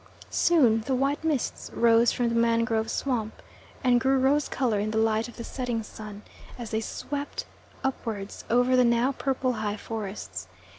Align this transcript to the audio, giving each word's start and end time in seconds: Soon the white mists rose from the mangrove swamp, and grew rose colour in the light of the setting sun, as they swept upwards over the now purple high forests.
Soon 0.31 0.81
the 0.87 0.95
white 0.95 1.23
mists 1.23 1.69
rose 1.75 2.11
from 2.11 2.29
the 2.29 2.33
mangrove 2.33 2.89
swamp, 2.89 3.39
and 3.83 4.01
grew 4.01 4.17
rose 4.17 4.49
colour 4.49 4.79
in 4.79 4.89
the 4.89 4.97
light 4.97 5.27
of 5.27 5.37
the 5.37 5.43
setting 5.43 5.83
sun, 5.83 6.23
as 6.57 6.71
they 6.71 6.81
swept 6.81 7.45
upwards 7.83 8.43
over 8.49 8.75
the 8.75 8.83
now 8.83 9.11
purple 9.11 9.53
high 9.53 9.77
forests. 9.77 10.47